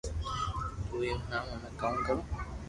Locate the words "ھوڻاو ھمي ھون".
1.17-1.73